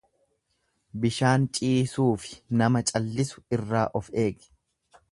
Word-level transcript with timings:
Bishaan 1.03 1.45
ciisuufi 1.59 2.35
nama 2.63 2.85
callisu 2.93 3.47
irraa 3.59 3.89
of 4.03 4.13
eegi. 4.27 4.53